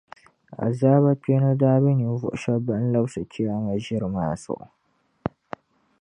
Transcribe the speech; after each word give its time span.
Azaaba 0.67 1.11
kpeeni 1.19 1.51
daa 1.61 1.77
be 1.83 1.89
ninvuɣu 1.97 2.37
shɛba 2.41 2.63
ban 2.65 2.83
labsi 2.93 3.21
Chiyaama 3.31 3.71
ʒiri 3.83 4.07
maa 4.15 4.33
zuɣu. 4.43 4.67